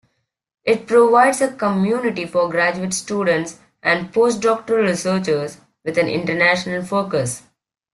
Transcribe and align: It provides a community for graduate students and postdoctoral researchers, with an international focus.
It 0.63 0.87
provides 0.87 1.41
a 1.41 1.53
community 1.53 2.25
for 2.25 2.49
graduate 2.49 2.91
students 2.95 3.59
and 3.83 4.11
postdoctoral 4.11 4.87
researchers, 4.89 5.59
with 5.83 5.95
an 5.99 6.07
international 6.07 6.81
focus. 6.83 7.43